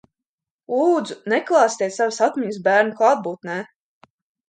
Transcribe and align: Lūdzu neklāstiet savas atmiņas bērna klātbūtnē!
Lūdzu 0.75 1.17
neklāstiet 1.35 1.97
savas 1.99 2.19
atmiņas 2.31 2.61
bērna 2.71 3.01
klātbūtnē! 3.03 3.63